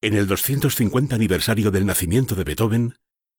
En 0.04 0.16
el 0.16 0.28
250 0.28 1.16
aniversario 1.16 1.72
del 1.72 1.86
nacimiento 1.86 2.36
de 2.36 2.44
Beethoven, 2.44 2.96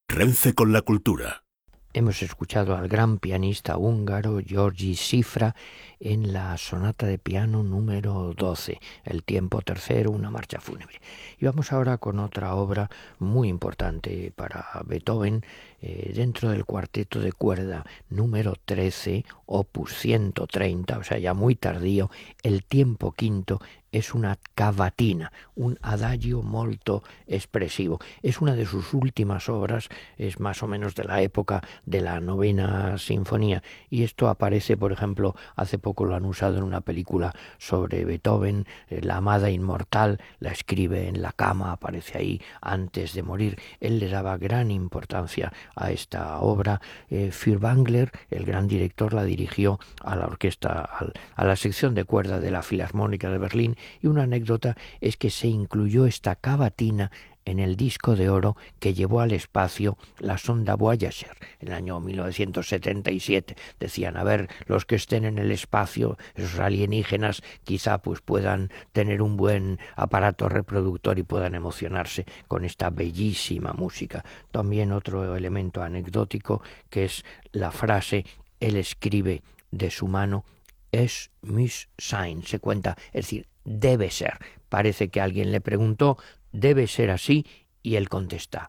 Renfe 0.09 0.55
con 0.55 0.73
la 0.73 0.81
cultura. 0.81 1.45
Hemos 1.93 2.23
escuchado 2.23 2.75
al 2.75 2.89
gran 2.89 3.19
pianista 3.19 3.77
húngaro 3.77 4.41
Georgi 4.43 4.95
Sifra 4.95 5.55
en 6.01 6.33
la 6.33 6.57
sonata 6.57 7.05
de 7.05 7.19
piano 7.19 7.63
número 7.63 8.33
12, 8.35 8.81
el 9.05 9.25
tiempo 9.25 9.61
tercero, 9.61 10.11
una 10.11 10.31
marcha 10.31 10.59
fúnebre. 10.59 11.03
Y 11.39 11.45
vamos 11.45 11.71
ahora 11.71 11.99
con 11.99 12.19
otra 12.19 12.55
obra 12.55 12.89
muy 13.19 13.49
importante 13.49 14.33
para 14.35 14.65
Beethoven, 14.87 15.45
eh, 15.87 16.13
dentro 16.15 16.49
del 16.49 16.65
cuarteto 16.65 17.21
de 17.21 17.31
cuerda 17.31 17.85
número 18.09 18.55
13, 18.65 19.27
opus 19.45 19.93
130, 19.99 20.97
o 20.97 21.05
sea, 21.05 21.19
ya 21.19 21.35
muy 21.35 21.57
tardío, 21.57 22.11
el 22.43 22.65
tiempo 22.65 23.13
quinto 23.13 23.61
es 23.95 24.13
una 24.13 24.39
cavatina, 24.57 25.31
un 25.55 25.79
adagio 25.81 26.43
molto 26.43 27.05
expresivo. 27.29 28.01
Es 28.23 28.41
una 28.41 28.57
de 28.57 28.67
sus 28.67 28.93
últimas 28.93 29.49
obras, 29.49 29.89
es 30.19 30.41
más 30.41 30.65
o 30.65 30.67
menos 30.67 30.97
de 30.97 31.05
la 31.05 31.23
época 31.23 31.63
de 31.87 32.01
la 32.01 32.19
novena 32.19 32.99
sinfonía, 32.99 33.63
y 33.91 34.03
esto 34.03 34.29
aparece, 34.29 34.77
por 34.77 34.91
ejemplo, 34.91 35.37
hace 35.55 35.79
poco 35.79 36.07
lo 36.07 36.17
han 36.17 36.25
usado 36.25 36.59
en 36.59 36.65
una 36.65 36.81
película 36.81 37.35
sobre 37.59 38.05
Beethoven, 38.05 38.67
eh, 38.91 39.01
La 39.01 39.19
amada 39.19 39.51
inmortal, 39.51 40.21
la 40.41 40.51
escribe 40.51 41.07
en 41.07 41.23
la 41.23 41.31
cama, 41.31 41.71
aparece 41.71 42.19
ahí 42.19 42.43
antes 42.61 43.15
de 43.15 43.23
morir. 43.23 43.61
Él 43.79 44.01
le 44.01 44.09
daba 44.09 44.39
gran 44.39 44.73
importancia 44.73 45.53
a 45.77 45.91
esta 45.91 46.39
obra. 46.39 46.81
Eh, 47.11 47.31
el 48.31 48.45
gran 48.45 48.69
director, 48.69 49.15
la 49.15 49.25
dirigió 49.25 49.79
a 50.03 50.17
la 50.17 50.27
orquesta, 50.27 50.89
a 51.35 51.45
la 51.45 51.57
sección 51.57 51.95
de 51.95 52.05
cuerda 52.05 52.41
de 52.41 52.51
la 52.51 52.63
Filarmónica 52.63 53.31
de 53.31 53.39
Berlín 53.39 53.77
y 54.03 54.07
una 54.07 54.25
anécdota 54.25 54.77
es 55.01 55.17
que 55.17 55.31
se 55.31 55.49
incluyó 55.49 56.07
esta 56.07 56.37
cavatina 56.37 57.11
en 57.45 57.59
el 57.59 57.77
disco 57.77 58.17
de 58.17 58.29
oro 58.29 58.57
que 58.79 58.95
llevó 58.95 59.21
al 59.21 59.33
espacio 59.33 59.97
la 60.19 60.39
sonda 60.39 60.75
Voyager 60.75 61.37
en 61.61 61.69
el 61.69 61.75
año 61.75 62.01
1977. 62.01 63.57
Decían, 63.79 64.17
a 64.17 64.25
ver, 64.25 64.49
los 64.67 64.85
que 64.85 64.97
estén 64.97 65.25
en 65.25 65.39
el 65.39 65.51
espacio, 65.51 66.17
esos 66.35 66.59
alienígenas, 66.59 67.43
quizá 67.65 67.99
pues 67.99 68.21
puedan 68.21 68.71
tener 68.93 69.23
un 69.23 69.37
buen 69.37 69.79
aparato 69.97 70.49
reproductor 70.49 71.19
y 71.19 71.23
puedan 71.23 71.55
emocionarse 71.55 72.27
con 72.49 72.65
esta 72.65 72.91
bellísima 72.91 73.73
música. 73.73 74.25
También 74.51 74.93
otro 74.93 75.37
elemento 75.37 75.83
anecdótico 75.83 76.63
que 76.91 77.05
es 77.05 77.25
la 77.53 77.71
frase 77.71 78.25
él 78.61 78.77
escribe 78.77 79.43
de 79.71 79.91
su 79.91 80.09
mano 80.09 80.45
es 80.93 81.31
mis 81.43 81.89
sign, 81.99 82.45
se 82.45 82.61
cuenta, 82.61 82.97
es 83.13 83.27
decir, 83.27 83.49
debe 83.65 84.11
ser. 84.11 84.39
Parece 84.69 85.09
que 85.09 85.21
alguien 85.21 85.51
le 85.51 85.61
preguntó, 85.61 86.19
debe 86.55 86.87
ser 86.87 87.11
así, 87.11 87.45
y 87.83 87.97
él 87.97 88.09
contesta, 88.09 88.69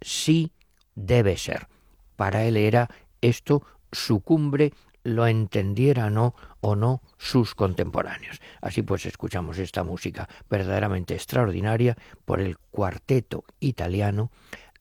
sí, 0.00 0.50
debe 0.96 1.36
ser. 1.36 1.68
Para 2.16 2.44
él 2.44 2.56
era 2.56 2.88
esto 3.20 3.62
su 3.92 4.20
cumbre, 4.20 4.72
lo 5.04 5.26
entendiera 5.28 6.10
no 6.10 6.34
o 6.60 6.74
no 6.74 7.02
sus 7.18 7.54
contemporáneos. 7.54 8.40
Así 8.60 8.82
pues 8.82 9.06
escuchamos 9.06 9.58
esta 9.58 9.84
música 9.84 10.28
verdaderamente 10.50 11.14
extraordinaria 11.14 11.96
por 12.24 12.40
el 12.40 12.58
cuarteto 12.58 13.44
italiano 13.60 14.32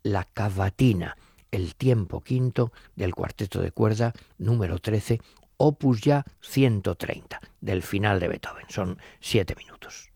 La 0.02 0.24
Cavatina, 0.24 1.18
el 1.52 1.76
tiempo 1.76 2.22
quinto 2.22 2.72
del 2.96 3.14
cuarteto 3.14 3.62
de 3.62 3.72
cuerda 3.72 4.14
número 4.38 4.80
13, 4.80 5.20
opus 5.58 6.02
ya 6.02 6.26
130 6.42 7.40
del 7.62 7.84
final 7.84 8.20
de 8.20 8.30
Beethoven. 8.30 8.66
Son 8.70 8.98
siete 9.20 9.56
minutos. 9.56 10.15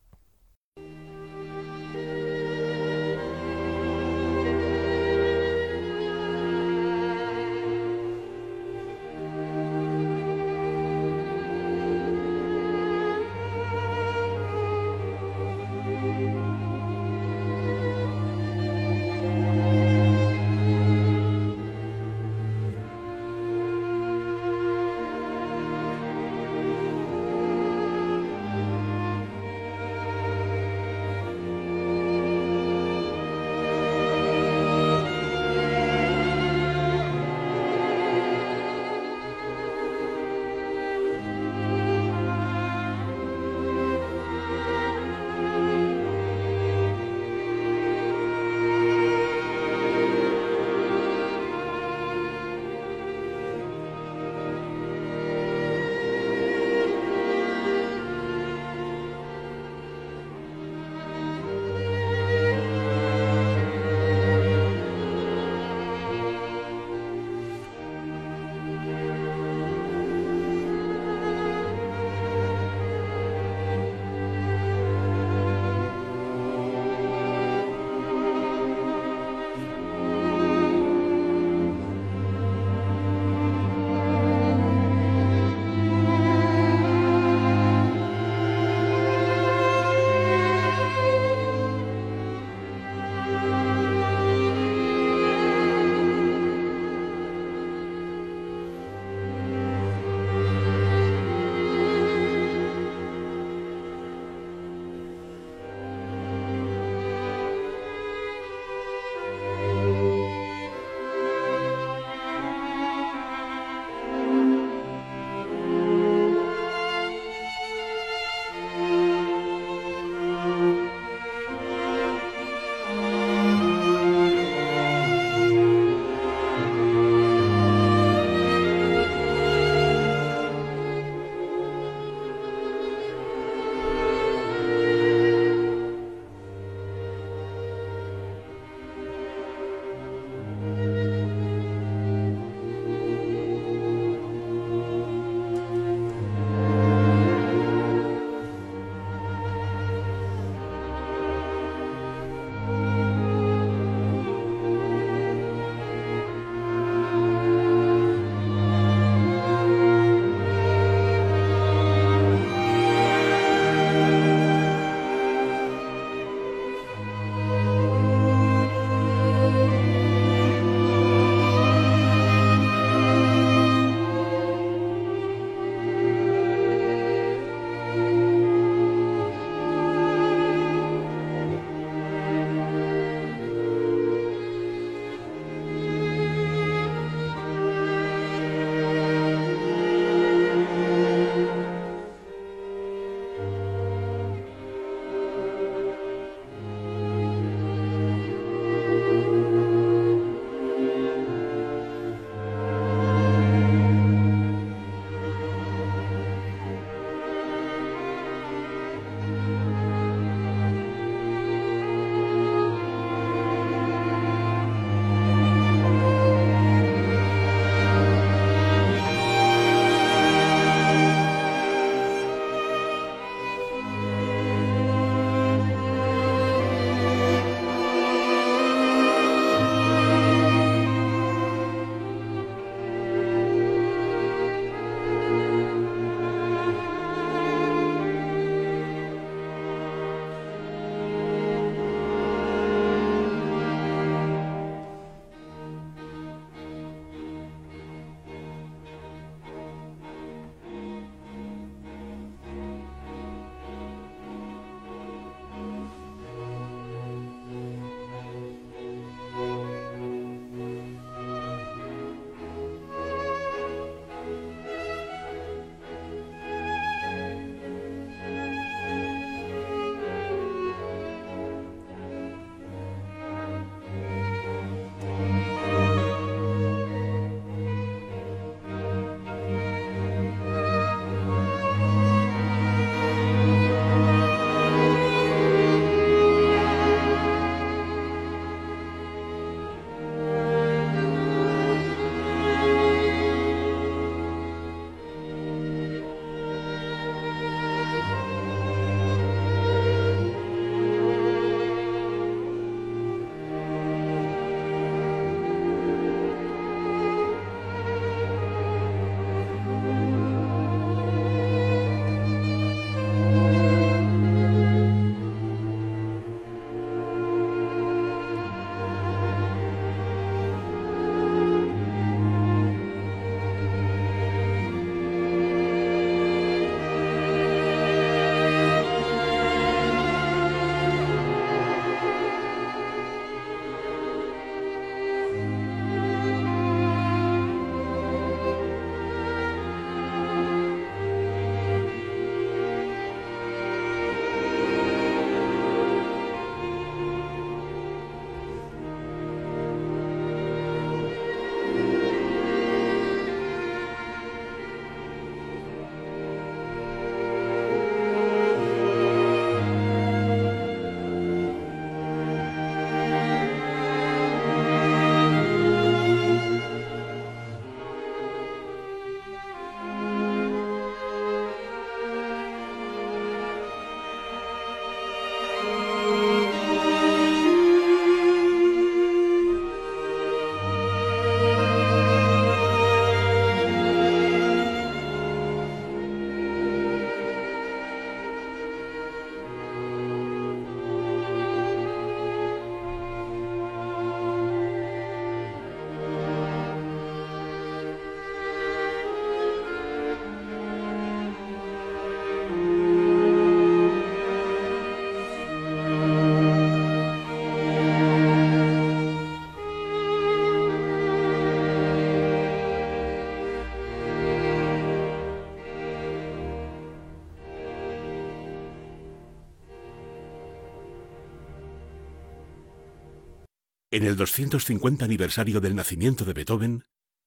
En 423.91 424.05
el 424.05 424.15
250 424.15 425.03
aniversario 425.03 425.59
del 425.59 425.75
nacimiento 425.75 426.23
de 426.23 426.33
Beethoven, 426.33 426.83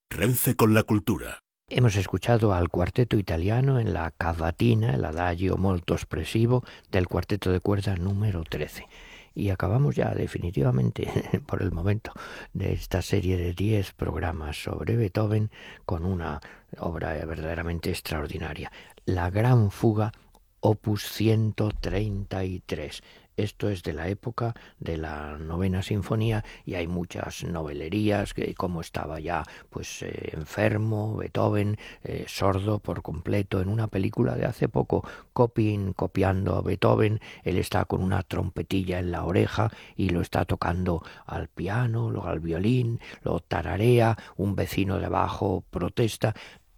Renfe 0.09 0.55
con 0.55 0.75
la 0.75 0.85
cultura. 0.85 1.41
Hemos 1.69 1.97
escuchado 1.97 2.55
al 2.55 2.69
cuarteto 2.69 3.17
italiano 3.17 3.81
en 3.81 3.93
la 3.93 4.13
cavatina, 4.13 4.95
el 4.95 5.05
adagio 5.05 5.57
molto 5.57 5.95
expresivo 5.95 6.63
del 6.89 7.09
cuarteto 7.09 7.51
de 7.51 7.59
cuerda 7.59 7.97
número 7.97 8.45
13. 8.45 8.87
Y 9.35 9.51
acabamos 9.51 9.97
ya 9.97 10.15
definitivamente, 10.15 11.11
por 11.47 11.63
el 11.63 11.73
momento, 11.73 12.13
de 12.53 12.75
esta 12.75 13.03
serie 13.03 13.37
de 13.37 13.55
10 13.55 13.95
programas 13.95 14.63
sobre 14.63 14.95
Beethoven 14.95 15.51
con 15.85 16.05
una 16.05 16.41
obra 16.79 17.15
verdaderamente 17.27 17.91
extraordinaria, 17.91 18.71
La 19.05 19.31
Gran 19.31 19.73
Fuga, 19.73 20.13
opus 20.61 21.03
133 21.09 23.03
esto 23.37 23.69
es 23.69 23.83
de 23.83 23.93
la 23.93 24.09
época 24.09 24.55
de 24.79 24.97
la 24.97 25.39
novena 25.39 25.83
sinfonía 25.83 26.45
y 26.65 26.75
hay 26.75 26.87
muchas 26.87 27.45
novelerías 27.45 28.35
que 28.35 28.55
como 28.55 28.81
estaba 28.81 29.21
ya 29.21 29.45
pues 29.71 30.03
eh, 30.03 30.31
enfermo 30.33 31.17
Beethoven 31.17 31.79
eh, 32.05 32.25
sordo 32.29 32.79
por 32.79 33.03
completo 33.03 33.61
en 33.61 33.69
una 33.69 33.87
película 33.87 34.35
de 34.35 34.47
hace 34.47 34.69
poco 34.69 35.07
copying, 35.33 35.93
copiando 35.93 36.57
a 36.57 36.63
Beethoven 36.63 37.21
él 37.45 37.59
está 37.59 37.85
con 37.85 38.03
una 38.03 38.23
trompetilla 38.23 38.99
en 38.99 39.11
la 39.11 39.25
oreja 39.25 39.71
y 39.97 40.11
lo 40.11 40.21
está 40.21 40.45
tocando 40.45 41.03
al 41.27 41.49
piano 41.49 42.11
luego 42.11 42.29
al 42.29 42.41
violín 42.41 43.01
lo 43.23 43.41
tararea 43.41 44.17
un 44.37 44.55
vecino 44.55 44.99
de 44.99 45.07
abajo 45.07 45.65
protesta 45.71 46.35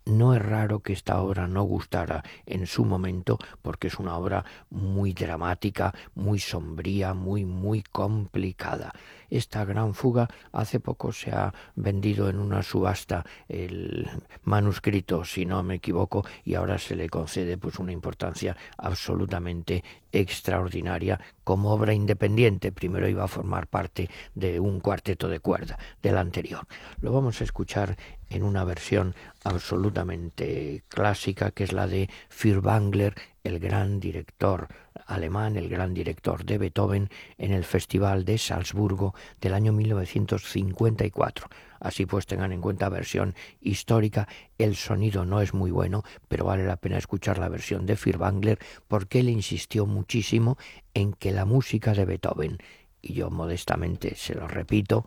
no 0.06 0.34
es 0.34 0.42
raro 0.42 0.80
que 0.80 0.92
esta 0.92 1.20
obra 1.20 1.46
no 1.48 1.62
gustara 1.62 2.22
en 2.46 2.66
su 2.66 2.84
momento 2.84 3.38
porque 3.62 3.88
es 3.88 3.98
una 3.98 4.16
obra 4.16 4.44
muy 4.70 5.12
dramática, 5.12 5.94
muy 6.14 6.38
sombría, 6.38 7.14
muy, 7.14 7.44
muy 7.44 7.82
complicada. 7.82 8.92
Esta 9.34 9.64
gran 9.64 9.94
fuga 9.94 10.28
hace 10.52 10.78
poco 10.78 11.10
se 11.10 11.32
ha 11.32 11.52
vendido 11.74 12.30
en 12.30 12.38
una 12.38 12.62
subasta 12.62 13.24
el 13.48 14.08
manuscrito, 14.44 15.24
si 15.24 15.44
no 15.44 15.60
me 15.64 15.74
equivoco, 15.74 16.24
y 16.44 16.54
ahora 16.54 16.78
se 16.78 16.94
le 16.94 17.08
concede 17.08 17.58
pues 17.58 17.80
una 17.80 17.90
importancia 17.90 18.56
absolutamente 18.78 19.82
extraordinaria 20.12 21.18
como 21.42 21.72
obra 21.72 21.92
independiente. 21.92 22.70
Primero 22.70 23.08
iba 23.08 23.24
a 23.24 23.28
formar 23.28 23.66
parte 23.66 24.08
de 24.36 24.60
un 24.60 24.78
cuarteto 24.78 25.26
de 25.26 25.40
cuerda 25.40 25.80
del 26.00 26.16
anterior. 26.16 26.68
Lo 27.00 27.12
vamos 27.12 27.40
a 27.40 27.44
escuchar 27.44 27.96
en 28.30 28.44
una 28.44 28.62
versión 28.62 29.16
absolutamente 29.42 30.84
clásica 30.88 31.50
que 31.50 31.64
es 31.64 31.72
la 31.72 31.88
de 31.88 32.08
Furtwängler, 32.28 33.16
el 33.44 33.60
gran 33.60 34.00
director 34.00 34.68
alemán, 35.06 35.56
el 35.56 35.68
gran 35.68 35.94
director 35.94 36.44
de 36.44 36.58
Beethoven 36.58 37.10
en 37.36 37.52
el 37.52 37.64
Festival 37.64 38.24
de 38.24 38.38
Salzburgo 38.38 39.14
del 39.40 39.54
año 39.54 39.72
1954. 39.72 41.46
Así 41.78 42.06
pues 42.06 42.26
tengan 42.26 42.52
en 42.52 42.62
cuenta 42.62 42.88
versión 42.88 43.34
histórica, 43.60 44.26
el 44.56 44.74
sonido 44.74 45.26
no 45.26 45.42
es 45.42 45.52
muy 45.52 45.70
bueno, 45.70 46.02
pero 46.28 46.46
vale 46.46 46.64
la 46.64 46.76
pena 46.76 46.96
escuchar 46.96 47.38
la 47.38 47.50
versión 47.50 47.84
de 47.84 47.96
Furtwängler 47.96 48.58
porque 48.88 49.20
él 49.20 49.28
insistió 49.28 49.84
muchísimo 49.84 50.56
en 50.94 51.12
que 51.12 51.30
la 51.30 51.44
música 51.44 51.92
de 51.92 52.06
Beethoven, 52.06 52.58
y 53.02 53.12
yo 53.12 53.30
modestamente 53.30 54.14
se 54.16 54.34
lo 54.34 54.48
repito, 54.48 55.04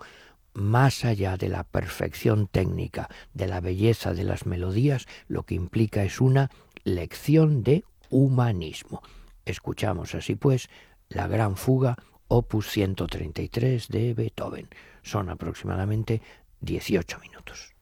más 0.53 1.05
allá 1.05 1.38
de 1.38 1.49
la 1.49 1.63
perfección 1.63 2.47
técnica, 2.47 3.09
de 3.33 3.47
la 3.47 3.61
belleza 3.61 4.13
de 4.13 4.23
las 4.23 4.45
melodías, 4.45 5.07
lo 5.27 5.43
que 5.43 5.55
implica 5.55 6.03
es 6.03 6.21
una 6.21 6.51
lección 6.83 7.63
de 7.63 7.83
humanismo. 8.10 9.01
Escuchamos 9.45 10.16
así 10.16 10.36
pues 10.36 10.70
la 11.10 11.28
gran 11.28 11.55
fuga 11.55 11.95
opus 12.28 12.70
133 12.70 13.88
de 13.88 14.14
Beethoven. 14.14 14.68
Son 15.01 15.30
aproximadamente 15.30 16.22
18 16.62 17.20
minutos. 17.20 17.74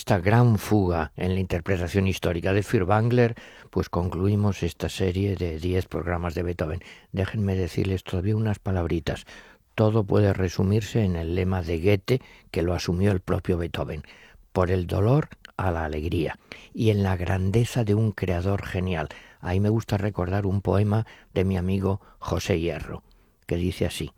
Esta 0.00 0.18
gran 0.18 0.56
fuga 0.56 1.12
en 1.14 1.34
la 1.34 1.40
interpretación 1.40 2.06
histórica 2.06 2.54
de 2.54 2.62
Furtwängler, 2.62 3.34
pues 3.68 3.90
concluimos 3.90 4.62
esta 4.62 4.88
serie 4.88 5.36
de 5.36 5.58
10 5.58 5.88
programas 5.88 6.34
de 6.34 6.42
Beethoven. 6.42 6.82
Déjenme 7.12 7.54
decirles 7.54 8.02
todavía 8.02 8.34
unas 8.34 8.58
palabritas. 8.58 9.26
Todo 9.74 10.04
puede 10.04 10.32
resumirse 10.32 11.04
en 11.04 11.16
el 11.16 11.34
lema 11.34 11.60
de 11.60 11.80
Goethe 11.80 12.22
que 12.50 12.62
lo 12.62 12.72
asumió 12.72 13.12
el 13.12 13.20
propio 13.20 13.58
Beethoven. 13.58 14.02
Por 14.54 14.70
el 14.70 14.86
dolor 14.86 15.28
a 15.58 15.70
la 15.70 15.84
alegría 15.84 16.38
y 16.72 16.88
en 16.88 17.02
la 17.02 17.18
grandeza 17.18 17.84
de 17.84 17.94
un 17.94 18.12
creador 18.12 18.64
genial. 18.64 19.10
Ahí 19.42 19.60
me 19.60 19.68
gusta 19.68 19.98
recordar 19.98 20.46
un 20.46 20.62
poema 20.62 21.06
de 21.34 21.44
mi 21.44 21.58
amigo 21.58 22.00
José 22.18 22.58
Hierro, 22.58 23.02
que 23.46 23.56
dice 23.56 23.84
así, 23.84 24.12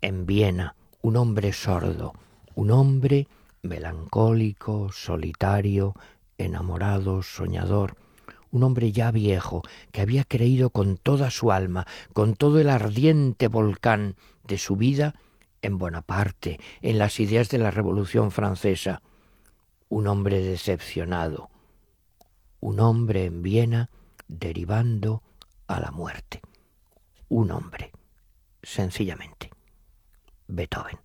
En 0.00 0.24
Viena, 0.24 0.74
un 1.02 1.16
hombre 1.16 1.52
sordo, 1.52 2.14
un 2.54 2.70
hombre 2.70 3.28
melancólico, 3.66 4.90
solitario, 4.92 5.94
enamorado, 6.38 7.22
soñador, 7.22 7.96
un 8.50 8.62
hombre 8.62 8.92
ya 8.92 9.10
viejo, 9.10 9.62
que 9.92 10.00
había 10.00 10.24
creído 10.24 10.70
con 10.70 10.96
toda 10.96 11.30
su 11.30 11.52
alma, 11.52 11.86
con 12.12 12.34
todo 12.34 12.60
el 12.60 12.70
ardiente 12.70 13.48
volcán 13.48 14.16
de 14.44 14.58
su 14.58 14.76
vida, 14.76 15.14
en 15.62 15.78
Bonaparte, 15.78 16.60
en 16.80 16.98
las 16.98 17.18
ideas 17.18 17.48
de 17.48 17.58
la 17.58 17.70
Revolución 17.70 18.30
Francesa, 18.30 19.02
un 19.88 20.06
hombre 20.06 20.40
decepcionado, 20.40 21.50
un 22.60 22.80
hombre 22.80 23.26
en 23.26 23.42
Viena 23.42 23.90
derivando 24.28 25.22
a 25.66 25.80
la 25.80 25.90
muerte, 25.90 26.40
un 27.28 27.50
hombre, 27.50 27.92
sencillamente, 28.62 29.50
Beethoven. 30.46 30.98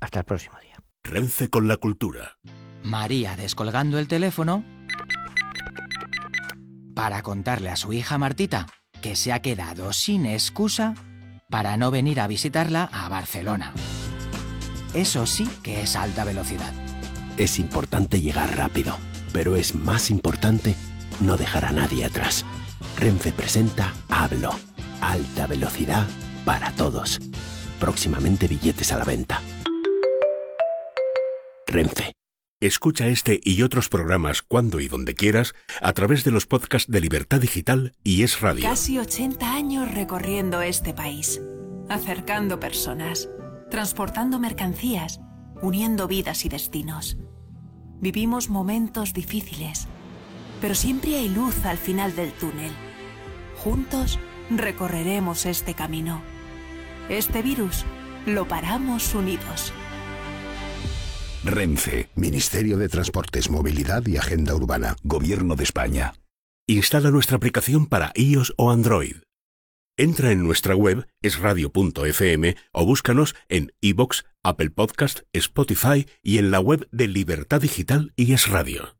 Hasta 0.00 0.20
el 0.20 0.24
próximo 0.24 0.58
día. 0.60 0.73
Renfe 1.04 1.50
con 1.50 1.68
la 1.68 1.76
cultura. 1.76 2.38
María 2.82 3.36
descolgando 3.36 3.98
el 3.98 4.08
teléfono 4.08 4.64
para 6.94 7.22
contarle 7.22 7.68
a 7.68 7.76
su 7.76 7.92
hija 7.92 8.16
Martita 8.16 8.66
que 9.02 9.14
se 9.14 9.32
ha 9.32 9.42
quedado 9.42 9.92
sin 9.92 10.24
excusa 10.24 10.94
para 11.50 11.76
no 11.76 11.90
venir 11.90 12.20
a 12.20 12.26
visitarla 12.26 12.88
a 12.90 13.08
Barcelona. 13.10 13.74
Eso 14.94 15.26
sí 15.26 15.46
que 15.62 15.82
es 15.82 15.94
alta 15.94 16.24
velocidad. 16.24 16.72
Es 17.36 17.58
importante 17.58 18.22
llegar 18.22 18.56
rápido, 18.56 18.96
pero 19.32 19.56
es 19.56 19.74
más 19.74 20.10
importante 20.10 20.74
no 21.20 21.36
dejar 21.36 21.66
a 21.66 21.72
nadie 21.72 22.06
atrás. 22.06 22.46
Renfe 22.96 23.30
presenta 23.30 23.92
Hablo, 24.08 24.58
alta 25.02 25.46
velocidad 25.46 26.06
para 26.46 26.72
todos. 26.72 27.20
Próximamente 27.78 28.48
billetes 28.48 28.90
a 28.90 28.98
la 28.98 29.04
venta. 29.04 29.42
Escucha 32.60 33.08
este 33.08 33.40
y 33.42 33.62
otros 33.62 33.88
programas 33.88 34.42
cuando 34.42 34.78
y 34.78 34.86
donde 34.86 35.14
quieras 35.14 35.54
a 35.82 35.92
través 35.92 36.22
de 36.22 36.30
los 36.30 36.46
podcasts 36.46 36.88
de 36.88 37.00
Libertad 37.00 37.40
Digital 37.40 37.94
y 38.04 38.22
Es 38.22 38.40
Radio. 38.40 38.62
Casi 38.62 38.96
80 38.96 39.52
años 39.52 39.90
recorriendo 39.92 40.62
este 40.62 40.94
país, 40.94 41.42
acercando 41.88 42.60
personas, 42.60 43.28
transportando 43.72 44.38
mercancías, 44.38 45.20
uniendo 45.62 46.06
vidas 46.06 46.44
y 46.44 46.48
destinos. 46.48 47.18
Vivimos 48.00 48.48
momentos 48.48 49.12
difíciles, 49.12 49.88
pero 50.60 50.76
siempre 50.76 51.16
hay 51.16 51.28
luz 51.28 51.64
al 51.64 51.78
final 51.78 52.14
del 52.14 52.32
túnel. 52.34 52.70
Juntos 53.56 54.20
recorreremos 54.48 55.44
este 55.44 55.74
camino. 55.74 56.22
Este 57.08 57.42
virus 57.42 57.84
lo 58.26 58.46
paramos 58.46 59.12
unidos. 59.12 59.72
Renfe, 61.44 62.08
Ministerio 62.14 62.78
de 62.78 62.88
Transportes, 62.88 63.50
Movilidad 63.50 64.06
y 64.06 64.16
Agenda 64.16 64.54
Urbana, 64.54 64.96
Gobierno 65.02 65.56
de 65.56 65.64
España. 65.64 66.14
Instala 66.66 67.10
nuestra 67.10 67.36
aplicación 67.36 67.86
para 67.86 68.12
iOS 68.14 68.54
o 68.56 68.70
Android. 68.70 69.16
Entra 69.98 70.32
en 70.32 70.42
nuestra 70.42 70.74
web 70.74 71.06
esradio.fm 71.22 72.56
o 72.72 72.86
búscanos 72.86 73.36
en 73.48 73.72
iBox, 73.80 74.24
Apple 74.42 74.70
Podcast, 74.70 75.20
Spotify 75.34 76.06
y 76.22 76.38
en 76.38 76.50
la 76.50 76.60
web 76.60 76.88
de 76.90 77.08
Libertad 77.08 77.60
Digital 77.60 78.12
y 78.16 78.32
Es 78.32 78.48
Radio. 78.48 78.96